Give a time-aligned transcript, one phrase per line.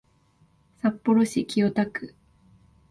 [0.81, 2.15] 札幌市清田区